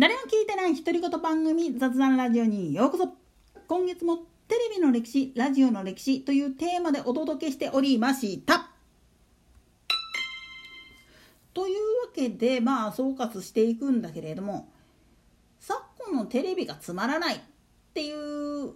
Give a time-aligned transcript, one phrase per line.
[0.00, 3.12] 誰も聞いてない独り言番組雑談ラジオにようこそ。
[3.68, 4.16] 今月も
[4.48, 8.70] テレビの歴史ラジオの歴史というテーマでお届けしておりました。
[11.52, 11.76] という
[12.06, 14.72] わけでまあ総括していくんだけれども
[15.58, 17.40] 昨今のテレビがつまらないっ
[17.92, 18.72] ていう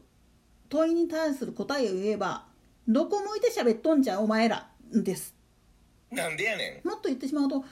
[0.68, 2.44] 問いに対する答えを言えば
[2.86, 4.68] どこ向いて喋っとんじゃお前ら。
[4.92, 5.34] です。
[6.10, 7.64] なんでやねもっと言ってしまうと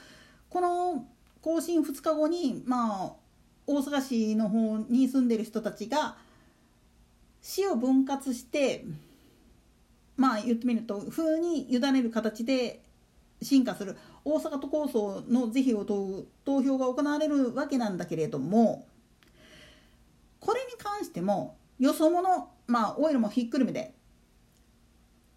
[0.49, 1.05] この
[1.43, 3.22] 更新2日後にまあ
[3.65, 6.15] 大阪市の方に住んでる人たちが
[7.41, 8.85] 市を分割して
[10.15, 12.81] まあ言ってみると風に委ねる形で
[13.41, 18.85] 進化する大阪都構想の是非を問う投票が行われるわけなんだけれども
[20.39, 23.93] これに関してもよそ者まあオイルもひっくるめて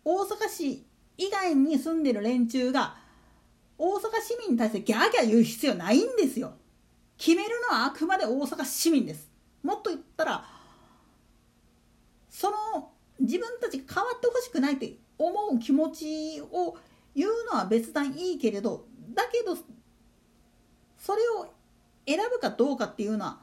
[0.04, 0.84] 大阪市
[1.18, 2.96] 以外に住んでる連中が
[3.78, 6.54] 大阪市民に対してギャーギャー言う必要ないんですよ。
[7.18, 9.30] 決めるのはあくまで大阪市民です。
[9.62, 10.44] もっと言ったら
[12.28, 12.56] その
[13.18, 16.76] 自分たち変わってほしくないって思う気持ちを
[17.14, 19.56] 言うのは別段いいけれどだけど
[20.98, 21.52] それを
[22.06, 23.38] 選ぶかどうかっていうのは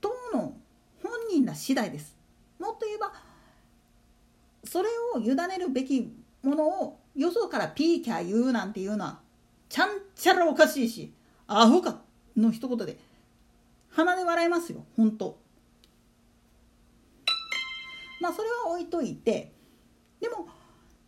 [0.00, 0.56] 党の
[1.02, 2.16] 本人ら次第です。
[2.58, 3.12] もっと言えば
[4.64, 9.20] それを委ねるべきものをよそからピーキャー言うなんていうのは
[9.68, 11.12] ちゃんちゃらおかしいし
[11.46, 11.99] アホか
[12.36, 12.98] の一言で
[13.90, 15.38] 鼻で笑いますよ本当
[18.20, 19.52] まあそれは置いといて
[20.20, 20.48] でも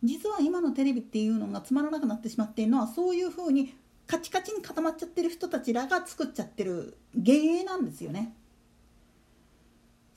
[0.03, 3.73] 実は今のテレビっていうのがつまらなくなってしまっているのはそういうふうに
[4.05, 8.35] カチカチに固まっちゃってる人たちらが作っちゃってる幻影なんですよね。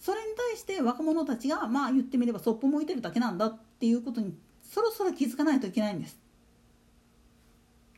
[0.01, 6.19] それに対して若者たちがまあ言ってみればそっぽ向いてるだけなんだっていうことにそろそろ気づかないといけないんです。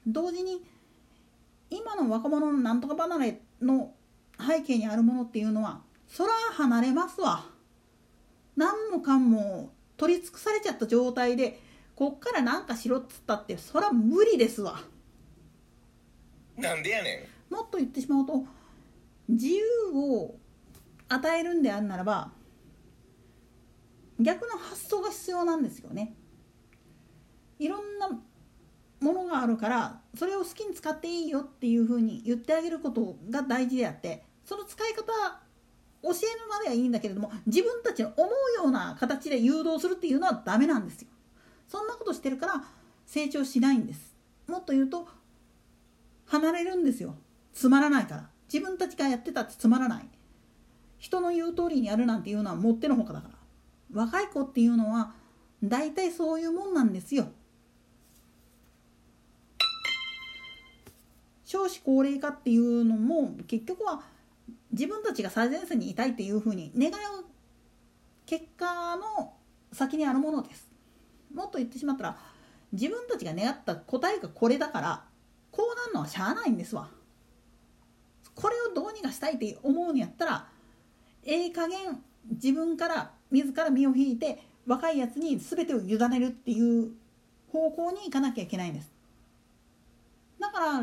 [0.06, 0.62] 同時に
[1.70, 3.92] 今の若者のなんとか離れの
[4.38, 7.44] 背景にあるものっていうのはそら離れますわ。
[8.56, 11.60] 何もかんも取り尽くされちゃった状態で
[11.94, 14.80] こっから何かしろっつったってそら無理ですわ。
[16.56, 17.54] なんでやねん。
[17.54, 18.44] もっと言ってしまうと
[19.28, 19.62] 自由
[19.94, 20.36] を
[21.08, 22.30] 与えるんであるならば
[24.20, 26.14] 逆の発想が必要なんですよね。
[27.58, 28.08] いろんな
[29.00, 35.04] ものがあるからそれを好きに使っていいよっていうふうに言ってあげることが大事であってその使い方
[36.02, 36.12] 教える
[36.48, 41.08] まではいいんだけれども自分たちの思うような形で誘導するっていうのはダメなんですよ。
[41.66, 42.64] そんなことしてるから
[43.06, 44.14] 成長しないんです。
[44.46, 45.06] もっと言うと
[46.26, 47.14] 離れるんですよ。
[47.52, 48.28] つまらないから。
[48.52, 50.08] 自分たちがやってたってつまらない。
[50.98, 53.34] 人の言う通りにやるなんていうのはもってのほかだから。
[53.92, 55.12] 若い子っていうのは
[55.62, 57.28] 大体そういうもんなんですよ。
[61.48, 64.02] 少子高齢化っていうのも結局は
[64.70, 67.24] 自分たちが最前線にいたいっていうふうに願う
[68.26, 69.32] 結果の
[69.72, 70.68] 先にあるものです。
[71.32, 72.18] もっと言ってしまったら
[72.72, 75.04] 自分たちが願った答えがこれだから
[75.50, 76.90] こうなるのはしゃあないんですわ。
[78.34, 80.48] これをどうにかしたいって思うんやったら
[81.24, 81.98] ええ加減
[82.30, 86.90] 自分から自ら身を引いて若いやつに全てを委ねるっていう
[87.50, 88.92] 方向に行かなきゃいけないんです。
[90.38, 90.82] だから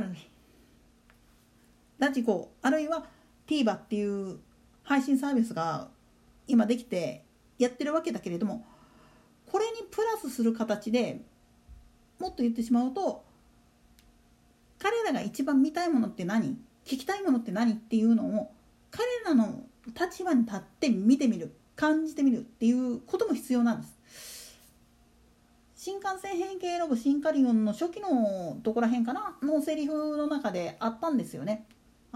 [2.00, 3.06] ラジコあるいは
[3.48, 4.40] TVer っていう
[4.84, 5.90] 配信サービスが
[6.48, 7.24] 今できて
[7.58, 8.66] やってるわけだけれども
[9.52, 11.22] これにプラスする形で
[12.20, 13.24] もっと言ってしまうと
[14.80, 16.58] 彼らが一番見たいものって何？
[16.86, 18.52] 聞きたいものって何っていうのを
[18.92, 19.64] 彼らの
[20.00, 24.56] 立場に立って見てみる感じてみるっていうことも必要なんです。
[25.76, 29.38] 新幹線変形ロボシンカリオンの初期のどこら辺かな？
[29.42, 31.66] のセリフの中であったんですよね。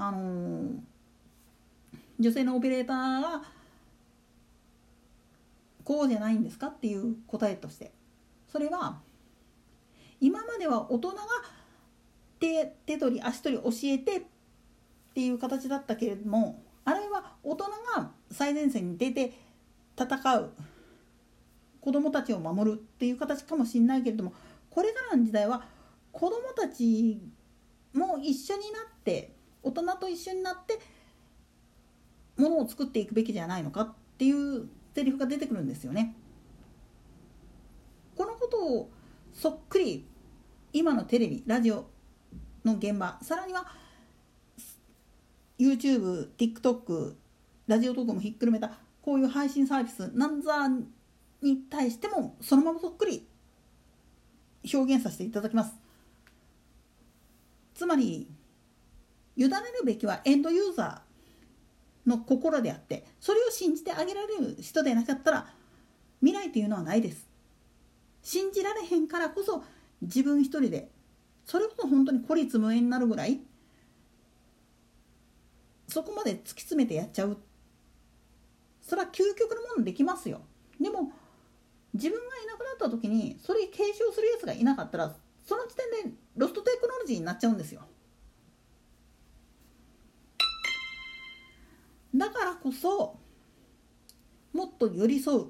[0.02, 0.82] あの、
[2.20, 3.42] 女性のオペレーターが
[5.84, 7.92] こうじゃないんですかっていう答えとして。
[8.48, 9.00] それは
[10.22, 11.18] 今までは大人が
[12.40, 14.22] 手手取り足取り教えてっ
[15.14, 17.66] ていう形だったけれどもあれは大人
[17.96, 19.34] が最前線に出て
[19.97, 20.52] 戦う。
[21.82, 24.34] 子供たちを守るっていう形かもしれないけれども
[24.70, 25.64] これからの時代は
[26.12, 27.22] 子供たち
[27.94, 30.79] も一緒になって大人と一緒になって
[32.38, 36.16] ものを作っていくべきじゃないのかっていうセリフが出てくるんですよね。
[38.16, 38.90] このことを
[39.34, 40.06] そっくり
[40.73, 41.85] 今のテレビラジオ
[42.66, 43.66] の現場さらには
[45.58, 47.16] YouTube、TikTok
[47.67, 48.72] ラジオトークもひっくるめた
[49.02, 50.67] こういう配信サービスなんざ
[51.41, 53.28] に対してもそのままそっくり
[54.73, 55.73] 表現させていただきます。
[57.73, 58.28] つまり
[59.40, 65.47] 委ねるべきはエンドユーザーの心であってそれを信じてあげられる人でなかったら
[66.22, 67.30] 未来というのはないです。
[68.22, 69.64] 信じられへんからこそ
[70.02, 70.90] 自分一人で
[71.46, 73.40] それこそ本当に孤立無縁になるぐらい
[75.88, 77.38] そこまで突き詰めてやっちゃう。
[78.82, 80.42] それは究極のものできますよ。
[80.82, 81.12] でも
[81.94, 85.16] 自分がいなくなった時にそれ継承するやつがいなかったら
[85.46, 87.82] その時点でロストテクノロジーになっちゃうんですよ。
[92.20, 93.18] だからこそ
[94.52, 95.46] もっと寄り添う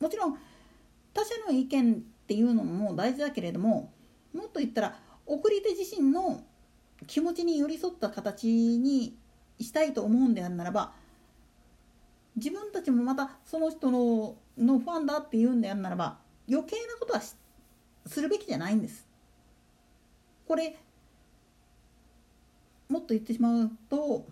[0.00, 0.38] もちろん
[1.12, 1.96] 他者の意見っ
[2.26, 3.92] ていうのも大事だけれども
[4.32, 6.44] もっと言ったら送り手自身の
[7.08, 9.16] 気持ちに寄り添った形に
[9.60, 10.92] したいと思うんであるならば
[12.36, 16.18] 自分たちもまたその人ののファンだっていうんであるならば
[16.48, 19.06] 余計なことはするべきじゃないんです。
[20.46, 20.76] これ
[22.88, 24.26] もっと言ってしまうと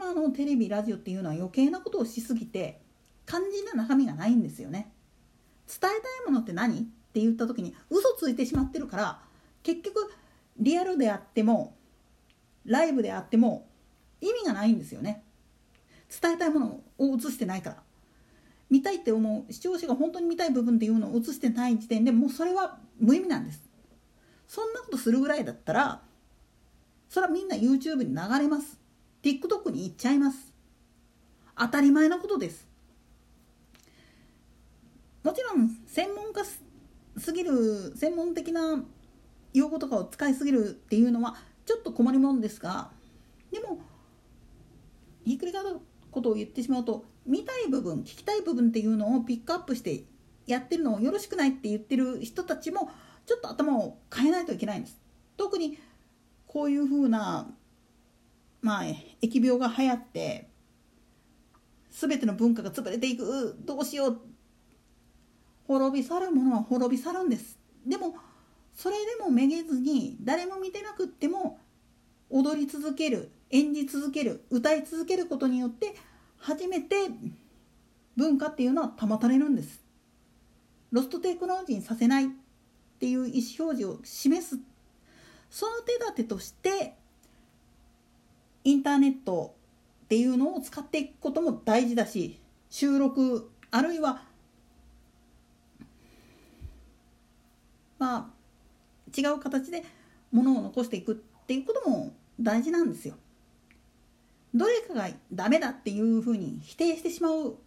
[0.00, 2.80] 今のテレビラジオっていうのは余計なことをしすぎて
[3.26, 4.90] 肝心な中身がないんですよね。
[5.68, 6.78] 伝えたいものって何？
[6.78, 6.82] っ
[7.12, 9.20] て言った時に嘘ついてしまってるから
[9.62, 10.10] 結局
[10.58, 11.76] リアルであっても
[12.64, 13.68] ライブであっても
[14.22, 15.22] 意味がないんですよね。
[16.08, 17.76] 伝えたいものを映してないから。
[18.70, 23.62] 見たいって思う視聴者が本当に見たい部分っていうのを映してない時点でもうそれは無意味なんです。
[24.48, 26.00] そんなことするぐらいだったら
[27.10, 28.79] それはみんな YouTube に流れます。
[29.22, 30.52] TikTok に行っちゃいます
[31.58, 32.66] 当たり前のことです
[35.22, 38.82] もちろん専門家すぎる専門的な
[39.52, 41.36] 用語とかを使いすぎるっていうのは
[41.66, 42.90] ちょっと困りもんですが
[43.52, 43.78] でも
[45.24, 45.74] ひっくり返った
[46.10, 50.04] ことを言ってしまうと見たい部分聞きたい部分っていうのをピックアップして
[50.46, 52.90] やってるのをよろしくないって言ってる人たちも
[53.26, 54.98] ちょっと頭を変えないといけないんです。
[55.36, 55.78] 特に
[56.46, 57.48] こういうふうな
[58.62, 58.82] まあ
[59.22, 60.48] 疫病が流行って
[61.90, 63.56] 全ての文化が潰れていく。
[63.64, 64.20] どうしよう。
[65.66, 67.58] 滅び去るものは滅び去るんです。
[67.86, 68.16] でも
[68.74, 71.58] それでもめげずに誰も見てなくっても
[72.28, 75.94] 踊り続ける演じ続ける歌い続けることによって
[76.38, 76.96] 初めて
[78.16, 79.82] 文化っていうのは保たれるんです。
[80.92, 82.28] ロストテクノロジーにさせないっ
[82.98, 84.58] ていう意思表示を示す。
[85.50, 86.94] その手立てとして
[88.64, 89.54] インターネット
[90.04, 94.22] っていうのを使っていくことも大事だし収録あるいは
[97.98, 99.84] まあ違う形で
[100.32, 101.16] 物を残していくっ
[101.46, 103.14] ていうことも大事なんですよ。
[104.54, 107.58] どれかがダメだっていうふうに否定してしまう考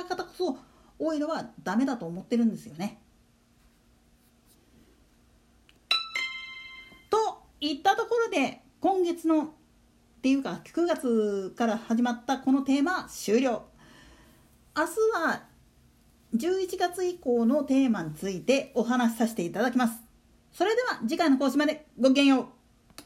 [0.00, 0.58] え方こそ
[0.98, 3.00] 多いのはダメだと思ってるんですよね。
[7.08, 9.54] といったところで今月の
[10.20, 13.64] っていうか9月から始まったこのテーマ終了。
[14.76, 15.44] 明日は
[16.36, 19.98] 11月以降のテーマについてお話しさせていただきます。
[20.52, 22.59] それでは次回の講師までごきげんよう。